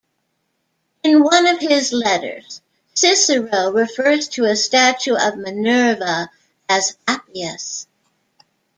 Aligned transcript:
In 1.03 1.23
one 1.23 1.45
of 1.45 1.59
his 1.59 1.93
letters, 1.93 2.61
Cicero 2.95 3.69
refers 3.69 4.27
to 4.29 4.45
a 4.45 4.55
statue 4.55 5.13
of 5.13 5.37
Minerva 5.37 6.31
as 6.67 6.97
"Appias". 7.07 7.85